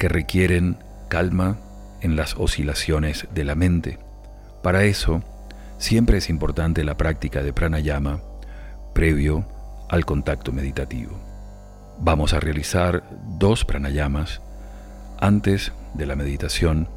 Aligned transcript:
que 0.00 0.08
requieren 0.08 0.78
calma 1.08 1.58
en 2.00 2.16
las 2.16 2.34
oscilaciones 2.38 3.28
de 3.34 3.44
la 3.44 3.54
mente. 3.54 3.98
Para 4.62 4.84
eso, 4.84 5.22
siempre 5.76 6.16
es 6.16 6.30
importante 6.30 6.84
la 6.84 6.96
práctica 6.96 7.42
de 7.42 7.52
pranayama 7.52 8.22
previo 8.94 9.44
al 9.90 10.06
contacto 10.06 10.52
meditativo. 10.52 11.20
Vamos 11.98 12.32
a 12.32 12.40
realizar 12.40 13.04
dos 13.38 13.66
pranayamas 13.66 14.40
antes 15.20 15.70
de 15.92 16.06
la 16.06 16.16
meditación 16.16 16.88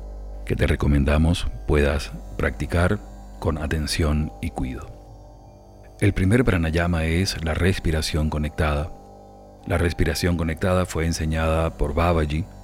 que 0.46 0.56
te 0.56 0.66
recomendamos 0.66 1.48
puedas 1.68 2.14
practicar 2.38 3.00
con 3.40 3.58
atención 3.58 4.32
y 4.42 4.52
cuidado. 4.52 4.88
El 6.00 6.14
primer 6.14 6.46
pranayama 6.46 7.04
es 7.04 7.44
la 7.44 7.54
respiración 7.54 8.30
conectada. 8.30 8.94
La 9.68 9.78
respiración 9.78 10.38
conectada 10.38 10.86
fue 10.86 11.06
enseñada 11.06 11.78
por 11.78 11.94
Babaji 11.94 12.46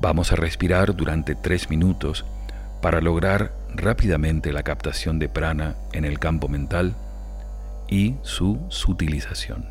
vamos 0.00 0.32
a 0.32 0.36
respirar 0.36 0.94
durante 0.94 1.34
3 1.34 1.70
minutos 1.70 2.24
para 2.80 3.00
lograr 3.00 3.52
rápidamente 3.74 4.52
la 4.52 4.62
captación 4.62 5.18
de 5.18 5.28
prana 5.28 5.76
en 5.92 6.04
el 6.04 6.18
campo 6.18 6.48
mental 6.48 6.94
y 7.88 8.14
su 8.22 8.60
sutilización. 8.68 9.66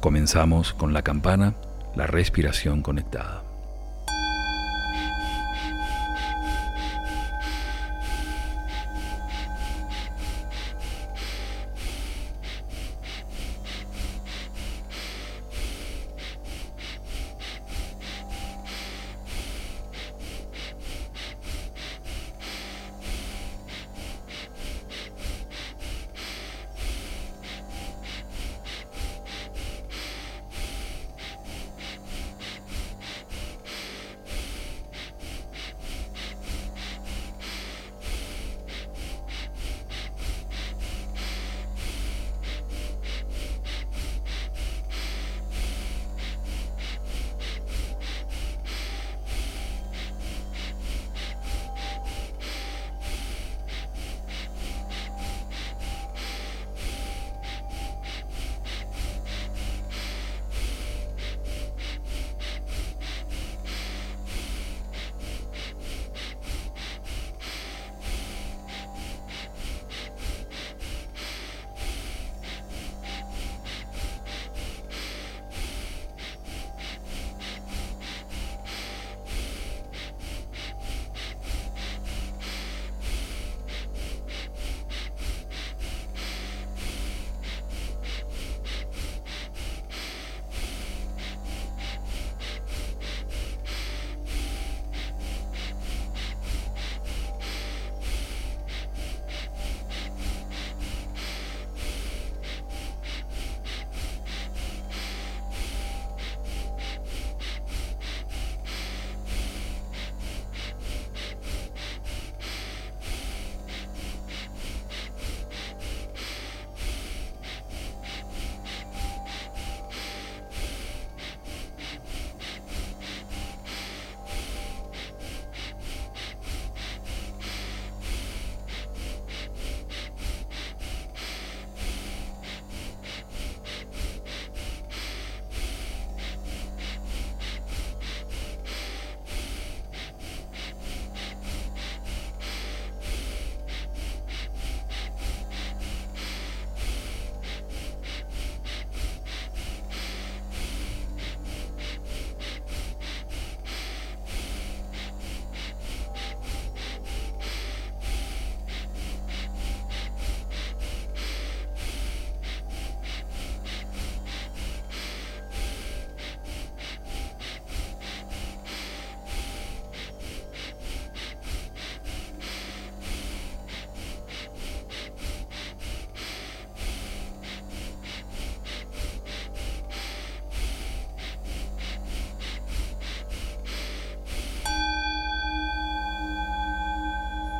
Comenzamos 0.00 0.72
con 0.72 0.92
la 0.92 1.02
campana, 1.02 1.54
la 1.94 2.06
respiración 2.06 2.82
conectada. 2.82 3.45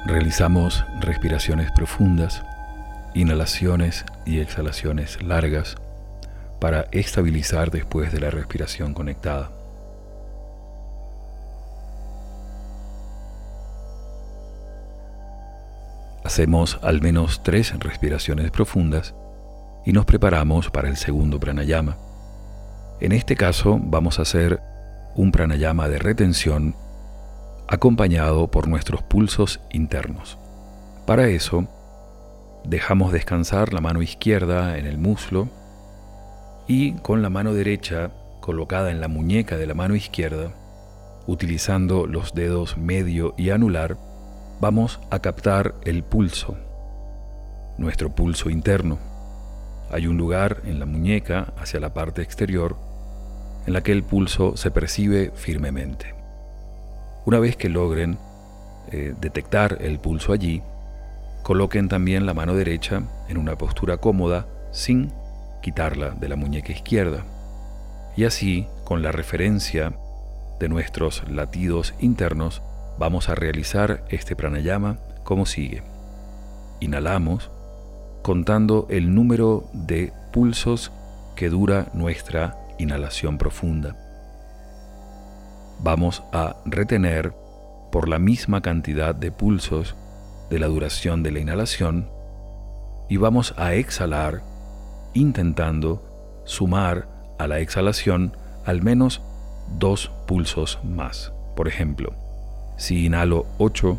Realizamos 0.06 0.84
respiraciones 1.00 1.72
profundas, 1.72 2.44
inhalaciones 3.14 4.04
y 4.24 4.38
exhalaciones 4.38 5.20
largas 5.20 5.74
para 6.60 6.82
estabilizar 6.92 7.72
después 7.72 8.12
de 8.12 8.20
la 8.20 8.30
respiración 8.30 8.94
conectada. 8.94 9.50
Hacemos 16.22 16.78
al 16.82 17.02
menos 17.02 17.42
tres 17.42 17.76
respiraciones 17.76 18.52
profundas 18.52 19.12
y 19.84 19.92
nos 19.92 20.04
preparamos 20.04 20.70
para 20.70 20.88
el 20.88 20.96
segundo 20.96 21.40
pranayama. 21.40 21.96
En 23.00 23.10
este 23.10 23.34
caso 23.34 23.80
vamos 23.82 24.20
a 24.20 24.22
hacer 24.22 24.60
un 25.16 25.32
pranayama 25.32 25.88
de 25.88 25.98
retención 25.98 26.76
acompañado 27.68 28.48
por 28.48 28.68
nuestros 28.68 29.02
pulsos 29.02 29.60
internos. 29.70 30.38
Para 31.06 31.28
eso, 31.28 31.68
dejamos 32.64 33.12
descansar 33.12 33.72
la 33.72 33.80
mano 33.80 34.02
izquierda 34.02 34.78
en 34.78 34.86
el 34.86 34.98
muslo 34.98 35.48
y 36.66 36.92
con 36.94 37.22
la 37.22 37.30
mano 37.30 37.54
derecha 37.54 38.10
colocada 38.40 38.90
en 38.90 39.00
la 39.00 39.08
muñeca 39.08 39.56
de 39.56 39.66
la 39.66 39.74
mano 39.74 39.94
izquierda, 39.96 40.52
utilizando 41.26 42.06
los 42.06 42.34
dedos 42.34 42.76
medio 42.76 43.34
y 43.36 43.50
anular, 43.50 43.96
vamos 44.60 45.00
a 45.10 45.18
captar 45.18 45.74
el 45.84 46.02
pulso, 46.02 46.56
nuestro 47.78 48.14
pulso 48.14 48.50
interno. 48.50 48.98
Hay 49.90 50.06
un 50.06 50.16
lugar 50.16 50.62
en 50.64 50.80
la 50.80 50.86
muñeca 50.86 51.52
hacia 51.58 51.80
la 51.80 51.94
parte 51.94 52.22
exterior 52.22 52.76
en 53.66 53.72
la 53.72 53.82
que 53.82 53.92
el 53.92 54.02
pulso 54.02 54.56
se 54.56 54.70
percibe 54.70 55.32
firmemente. 55.34 56.15
Una 57.26 57.40
vez 57.40 57.56
que 57.56 57.68
logren 57.68 58.18
eh, 58.92 59.12
detectar 59.20 59.78
el 59.80 59.98
pulso 59.98 60.32
allí, 60.32 60.62
coloquen 61.42 61.88
también 61.88 62.24
la 62.24 62.34
mano 62.34 62.54
derecha 62.54 63.02
en 63.28 63.36
una 63.36 63.58
postura 63.58 63.96
cómoda 63.96 64.46
sin 64.70 65.10
quitarla 65.60 66.10
de 66.10 66.28
la 66.28 66.36
muñeca 66.36 66.72
izquierda. 66.72 67.24
Y 68.16 68.26
así, 68.26 68.68
con 68.84 69.02
la 69.02 69.10
referencia 69.10 69.92
de 70.60 70.68
nuestros 70.68 71.28
latidos 71.28 71.94
internos, 71.98 72.62
vamos 72.96 73.28
a 73.28 73.34
realizar 73.34 74.04
este 74.08 74.36
pranayama 74.36 74.98
como 75.24 75.46
sigue. 75.46 75.82
Inhalamos 76.78 77.50
contando 78.22 78.86
el 78.88 79.12
número 79.16 79.68
de 79.72 80.12
pulsos 80.32 80.92
que 81.34 81.48
dura 81.48 81.88
nuestra 81.92 82.56
inhalación 82.78 83.36
profunda. 83.36 84.05
Vamos 85.80 86.22
a 86.32 86.56
retener 86.64 87.34
por 87.92 88.08
la 88.08 88.18
misma 88.18 88.60
cantidad 88.60 89.14
de 89.14 89.30
pulsos 89.30 89.94
de 90.50 90.58
la 90.58 90.66
duración 90.66 91.22
de 91.22 91.30
la 91.30 91.40
inhalación 91.40 92.08
y 93.08 93.16
vamos 93.16 93.54
a 93.56 93.74
exhalar 93.74 94.42
intentando 95.14 96.42
sumar 96.44 97.08
a 97.38 97.46
la 97.46 97.60
exhalación 97.60 98.36
al 98.64 98.82
menos 98.82 99.22
dos 99.78 100.10
pulsos 100.26 100.78
más. 100.84 101.32
Por 101.54 101.68
ejemplo, 101.68 102.12
si 102.76 103.06
inhalo 103.06 103.46
8, 103.58 103.98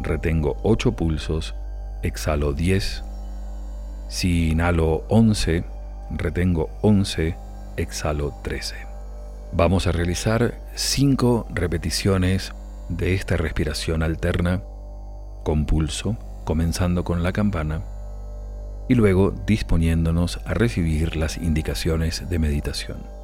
retengo 0.00 0.56
8 0.62 0.92
pulsos, 0.92 1.54
exhalo 2.02 2.52
10. 2.52 3.04
Si 4.08 4.50
inhalo 4.50 5.04
11, 5.08 5.64
retengo 6.10 6.70
11, 6.82 7.36
exhalo 7.76 8.34
13. 8.42 8.93
Vamos 9.56 9.86
a 9.86 9.92
realizar 9.92 10.58
5 10.74 11.46
repeticiones 11.54 12.52
de 12.88 13.14
esta 13.14 13.36
respiración 13.36 14.02
alterna 14.02 14.62
con 15.44 15.64
pulso, 15.64 16.16
comenzando 16.44 17.04
con 17.04 17.22
la 17.22 17.32
campana 17.32 17.82
y 18.88 18.96
luego 18.96 19.32
disponiéndonos 19.46 20.40
a 20.44 20.54
recibir 20.54 21.14
las 21.14 21.36
indicaciones 21.36 22.28
de 22.28 22.38
meditación. 22.40 23.23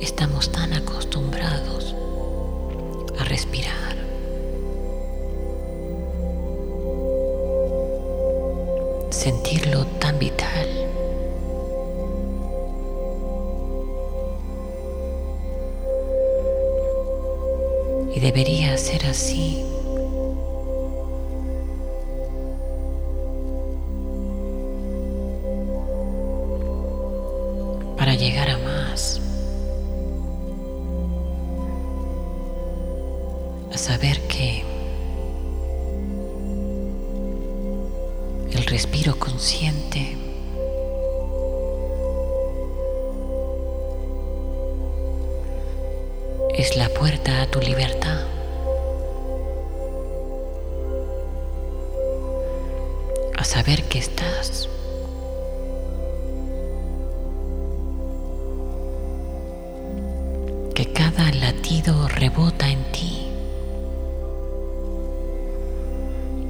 Estamos 0.00 0.50
tan 0.50 0.72
acostumbrados 0.72 1.94
a 3.18 3.24
respirar. 3.24 3.96
Sentirlo 9.10 9.86
tan 10.00 10.18
vital. 10.18 10.88
y 18.18 18.20
debería 18.20 18.76
ser 18.76 19.06
así. 19.06 19.64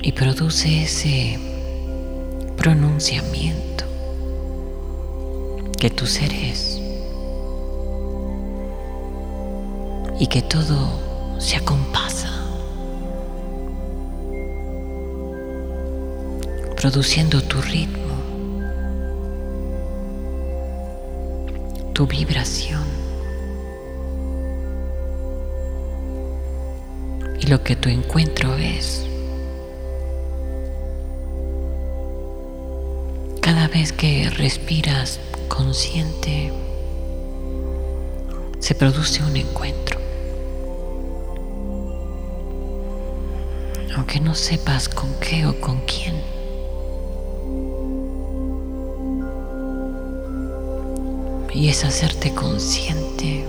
Y 0.03 0.13
produce 0.13 0.83
ese 0.83 1.39
pronunciamiento 2.57 3.85
que 5.79 5.91
tu 5.91 6.07
ser 6.07 6.33
es. 6.33 6.81
y 10.21 10.27
que 10.27 10.43
todo 10.43 11.39
se 11.39 11.57
acompasa, 11.57 12.29
produciendo 16.77 17.41
tu 17.41 17.63
ritmo, 17.63 18.17
tu 21.93 22.05
vibración. 22.07 22.99
lo 27.49 27.63
que 27.63 27.77
tu 27.77 27.89
encuentro 27.89 28.55
es. 28.57 29.07
Vez 33.73 33.93
que 33.93 34.31
respiras 34.31 35.21
consciente, 35.47 36.51
se 38.61 38.75
produce 38.75 39.23
un 39.23 39.37
encuentro. 39.37 39.99
Aunque 43.95 44.21
no 44.21 44.35
sepas 44.35 44.89
con 44.89 45.13
qué 45.21 45.47
o 45.47 45.61
con 45.61 45.83
quién. 45.83 46.15
Y 51.53 51.69
es 51.69 51.85
hacerte 51.85 52.33
consciente 52.33 53.45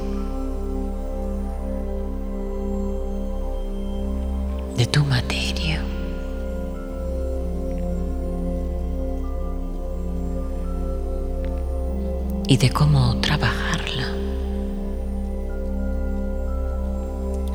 Y 12.51 12.57
de 12.57 12.71
cómo 12.71 13.15
trabajarla, 13.21 14.07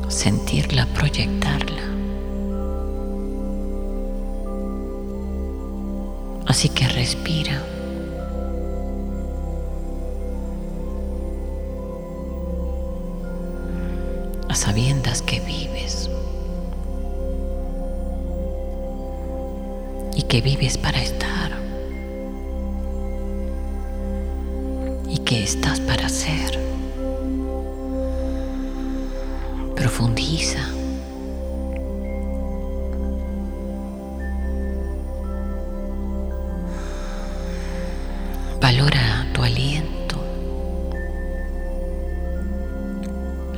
sentirla, 0.07 0.85
proyectarla. 0.93 1.83
Así 6.47 6.69
que 6.69 6.87
respira. 6.87 7.61
A 14.47 14.55
sabiendas 14.55 15.21
que 15.21 15.41
vives. 15.41 16.09
que 20.35 20.41
vives 20.41 20.77
para 20.77 21.01
estar 21.01 21.14
estás 25.43 25.79
para 25.79 26.09
ser. 26.09 26.59
Profundiza. 29.75 30.59
Valora 38.61 39.27
tu 39.33 39.43
aliento, 39.43 40.17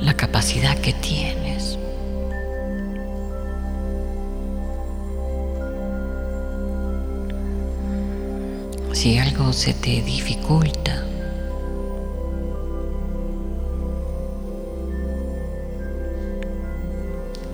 la 0.00 0.14
capacidad 0.14 0.76
que 0.78 0.92
tienes. 0.92 1.78
si 8.98 9.16
algo 9.16 9.52
se 9.52 9.72
te 9.74 10.02
dificulta, 10.02 10.87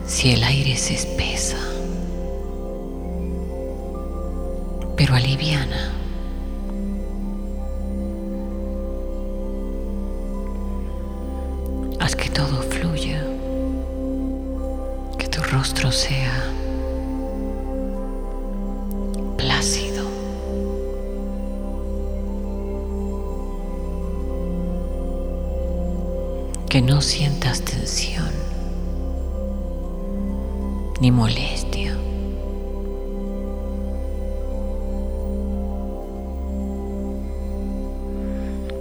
si 0.07 0.31
el 0.31 0.45
aire 0.45 0.77
se 0.77 0.95
espesa, 0.95 1.59
pero 4.97 5.15
aliviana. 5.15 5.93
Haz 12.01 12.17
que 12.17 12.29
todo 12.31 12.63
fluya, 12.63 13.25
que 15.19 15.29
tu 15.29 15.43
rostro 15.43 15.91
sea 15.91 16.55
que 26.75 26.83
no 26.83 27.01
sientas 27.01 27.61
tensión 27.61 28.44
ni 31.05 31.11
molestia. 31.11 31.95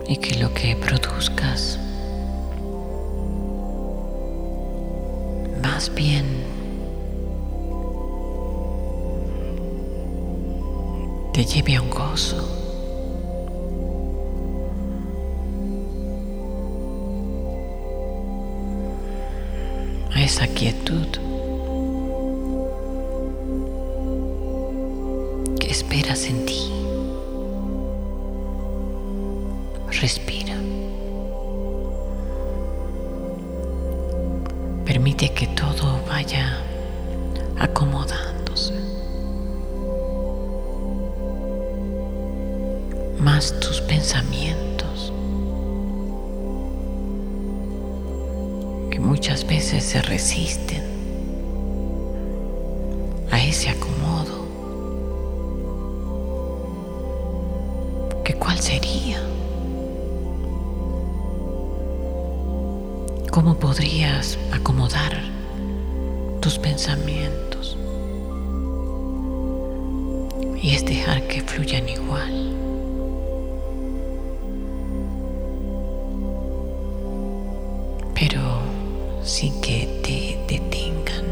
Y 0.08 0.16
que 0.16 0.36
lo 0.40 0.54
que 0.54 0.78
produzcas 0.78 1.78
más 5.62 5.94
bien 5.94 6.26
te 11.34 11.44
lleve 11.44 11.76
a 11.76 11.82
un 11.82 11.90
gozo. 11.90 12.42
esa 20.16 20.48
quietud 20.48 21.33
que 25.74 25.80
esperas 25.80 26.26
en 26.26 26.46
ti. 26.46 26.72
Respira. 30.02 30.56
Permite 34.86 35.30
que 35.30 35.48
todo 35.48 36.00
vaya 36.08 36.60
acomodándose. 37.58 38.76
Más 43.18 43.60
tus 43.60 43.82
pensamientos. 43.82 45.12
muchas 49.00 49.46
veces 49.46 49.84
se 49.84 50.02
resisten 50.02 50.82
a 53.32 53.44
ese. 53.44 53.83
Acomodar 64.84 65.18
tus 66.42 66.58
pensamientos? 66.58 67.78
Y 70.62 70.76
es 70.76 70.86
dejar 70.86 71.22
que 71.28 71.42
fluyan 71.42 71.88
igual. 71.88 72.50
Pero 78.16 78.42
sin 79.24 79.60
que 79.62 79.88
te 80.04 80.54
detengan. 80.54 81.24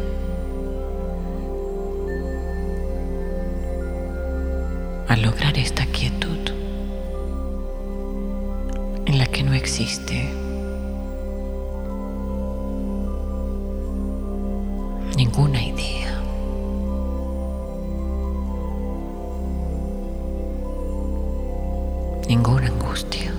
Al 5.08 5.22
lograr 5.22 5.58
esta 5.58 5.86
quietud 5.88 6.40
en 9.06 9.18
la 9.18 9.26
que 9.26 9.44
no 9.44 9.54
existe 9.54 10.51
ninguna 15.32 15.62
idea. 15.64 16.12
Ninguna 22.28 22.68
angustia, 22.68 23.31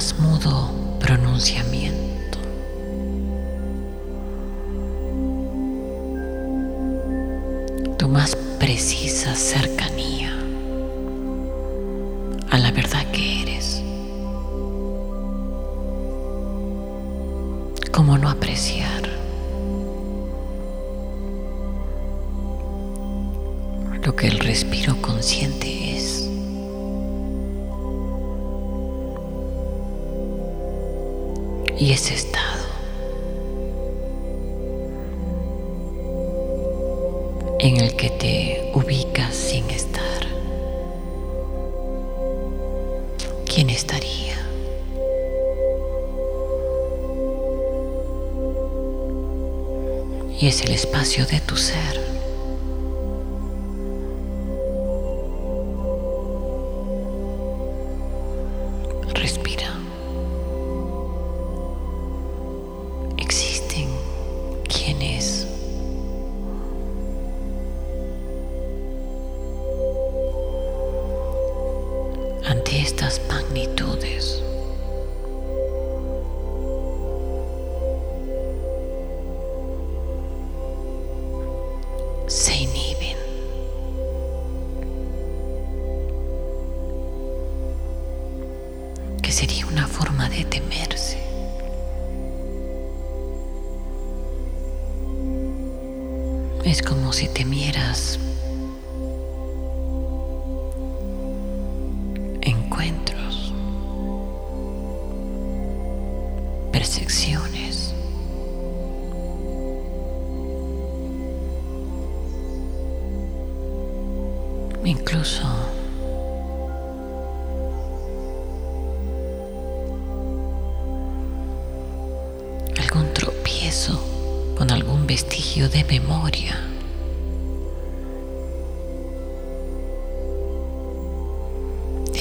más 0.00 0.18
mudo 0.18 0.70
pronunciamiento. 0.98 2.38
Tu 7.98 8.08
más 8.08 8.34
precisa 8.58 9.34
cercanía. 9.34 10.19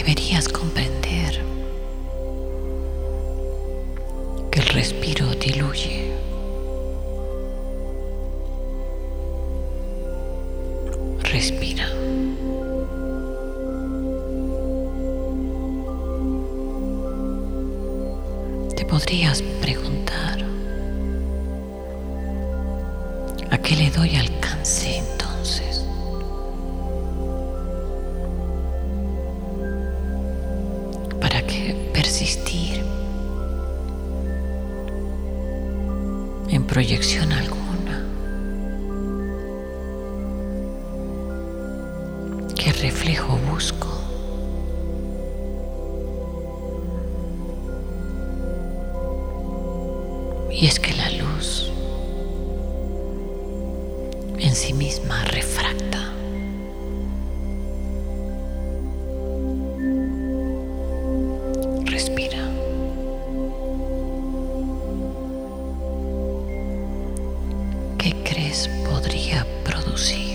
Deberías 0.10 0.50
comprender 0.50 1.39
¿Qué 68.49 68.55
crees 68.55 68.67
podría 68.83 69.45
producir 69.63 70.28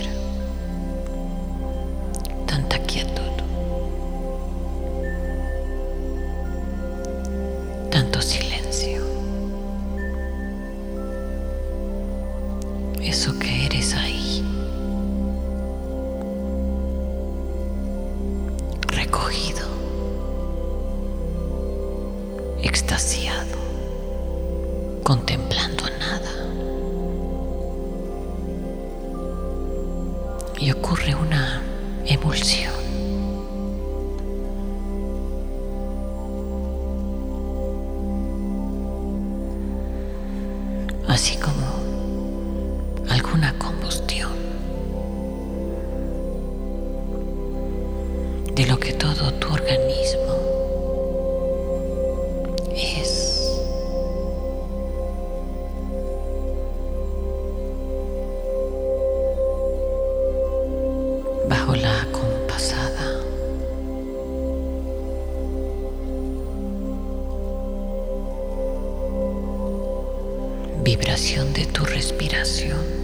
vibración 70.96 71.52
de 71.52 71.66
tu 71.66 71.84
respiración. 71.84 73.03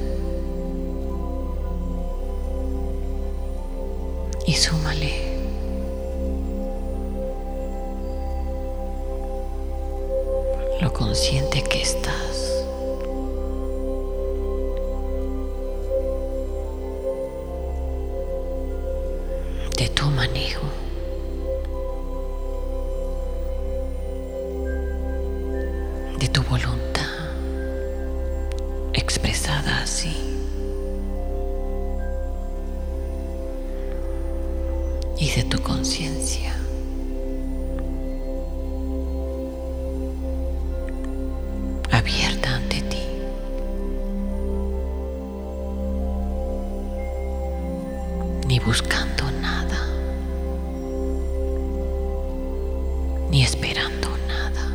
ni 53.31 53.43
esperando 53.43 54.09
nada. 54.27 54.73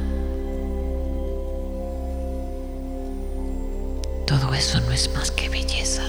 Todo 4.26 4.54
eso 4.54 4.80
no 4.82 4.92
es 4.92 5.10
más 5.14 5.32
que 5.32 5.50
belleza. 5.50 6.04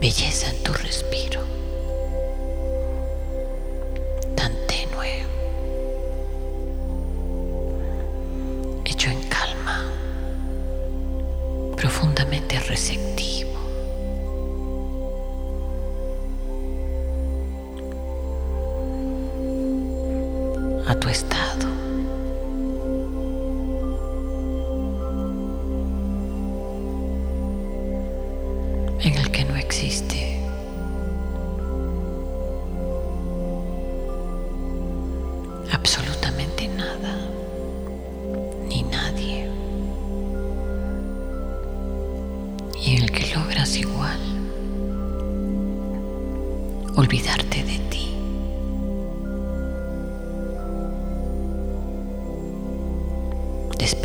Belleza 0.00 0.50
en 0.50 0.62
tu 0.62 0.72
respiro. 0.72 1.40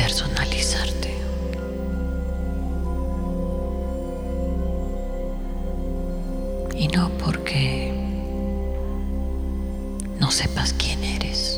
personalizarte. 0.10 1.14
Y 6.76 6.88
no 6.88 7.10
porque 7.24 7.94
no 10.20 10.32
sepas 10.32 10.74
quién 10.74 11.04
eres. 11.04 11.49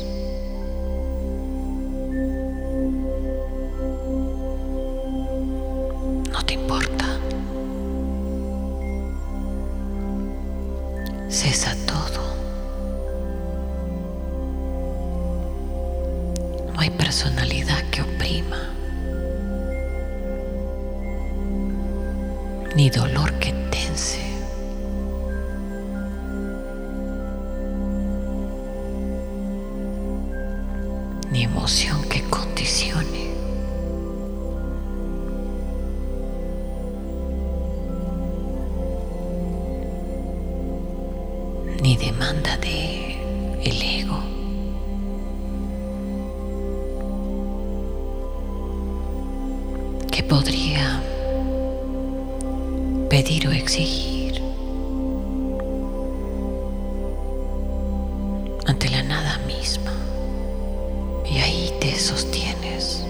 sostienes 61.98 63.04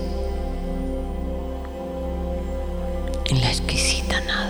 en 3.30 3.40
la 3.40 3.48
exquisita 3.48 4.20
nada. 4.20 4.41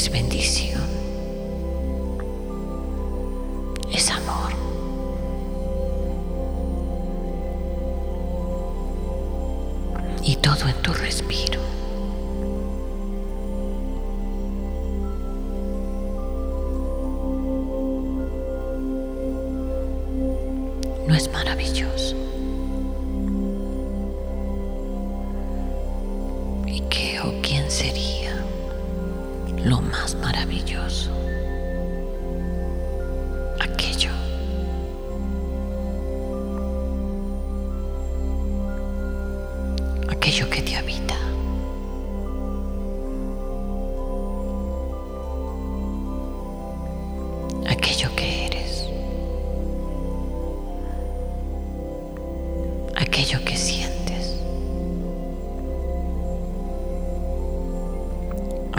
les 0.00 0.08
bendice. 0.08 0.69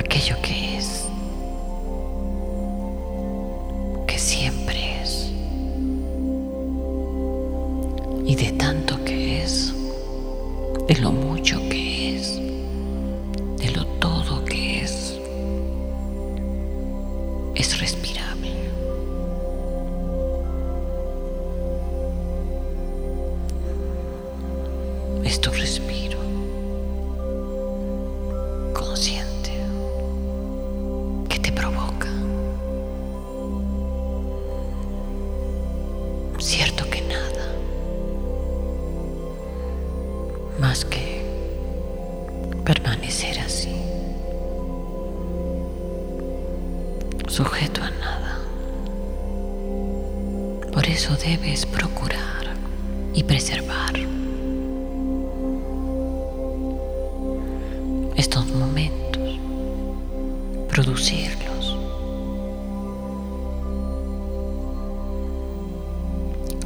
aquello 0.01 0.35
que 0.41 0.77
es. 0.77 1.10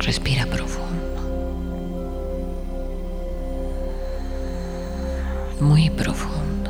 Respira 0.05 0.45
profundo, 0.45 1.19
muy 5.59 5.89
profundo, 5.89 6.64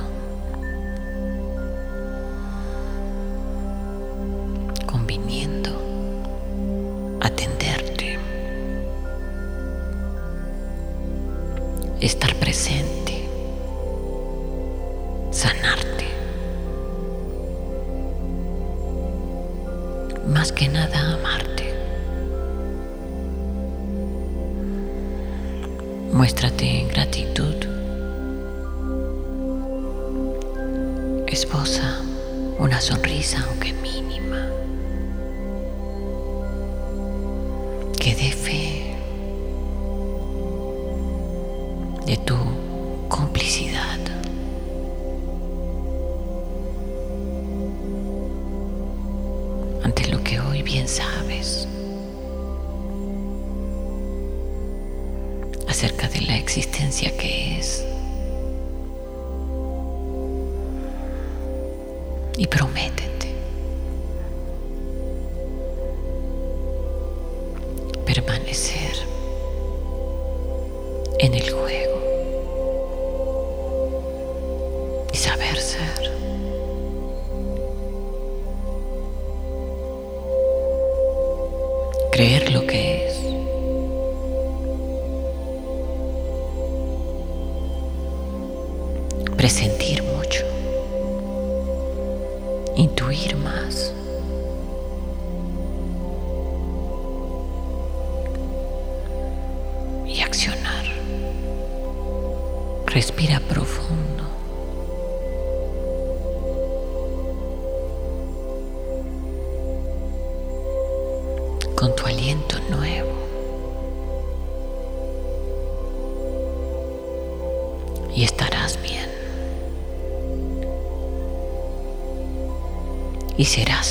Y 62.37 62.47
prométete 62.47 63.04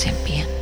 En 0.07 0.13
bien. 0.25 0.54